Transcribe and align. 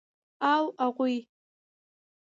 او 0.51 0.63
اغوئ. 0.85 1.15